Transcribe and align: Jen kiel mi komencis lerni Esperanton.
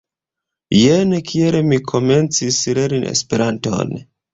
Jen 0.83 1.13
kiel 1.29 1.59
mi 1.69 1.81
komencis 1.95 2.61
lerni 2.83 3.15
Esperanton. 3.17 3.99